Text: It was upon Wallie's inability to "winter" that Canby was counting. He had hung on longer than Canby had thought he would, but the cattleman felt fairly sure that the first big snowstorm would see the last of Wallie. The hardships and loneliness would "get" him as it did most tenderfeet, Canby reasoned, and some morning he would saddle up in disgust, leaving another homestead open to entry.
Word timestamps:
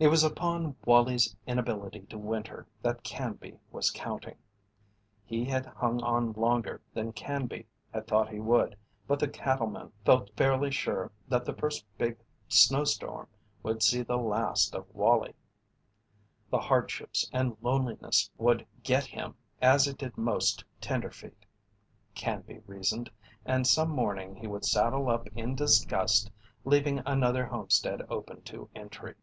It 0.00 0.08
was 0.08 0.24
upon 0.24 0.74
Wallie's 0.84 1.34
inability 1.46 2.00
to 2.10 2.18
"winter" 2.18 2.66
that 2.82 3.04
Canby 3.04 3.60
was 3.70 3.92
counting. 3.92 4.34
He 5.24 5.44
had 5.44 5.66
hung 5.66 6.02
on 6.02 6.32
longer 6.32 6.82
than 6.92 7.12
Canby 7.12 7.66
had 7.92 8.08
thought 8.08 8.28
he 8.28 8.40
would, 8.40 8.76
but 9.06 9.20
the 9.20 9.28
cattleman 9.28 9.92
felt 10.04 10.34
fairly 10.36 10.72
sure 10.72 11.12
that 11.28 11.44
the 11.44 11.54
first 11.54 11.86
big 11.96 12.18
snowstorm 12.48 13.28
would 13.62 13.84
see 13.84 14.02
the 14.02 14.18
last 14.18 14.74
of 14.74 14.84
Wallie. 14.92 15.36
The 16.50 16.58
hardships 16.58 17.30
and 17.32 17.56
loneliness 17.62 18.28
would 18.36 18.66
"get" 18.82 19.06
him 19.06 19.36
as 19.62 19.86
it 19.86 19.96
did 19.98 20.18
most 20.18 20.64
tenderfeet, 20.80 21.46
Canby 22.16 22.58
reasoned, 22.66 23.10
and 23.46 23.64
some 23.64 23.90
morning 23.90 24.34
he 24.34 24.48
would 24.48 24.64
saddle 24.64 25.08
up 25.08 25.28
in 25.36 25.54
disgust, 25.54 26.32
leaving 26.64 26.98
another 27.06 27.46
homestead 27.46 28.02
open 28.10 28.42
to 28.42 28.68
entry. 28.74 29.14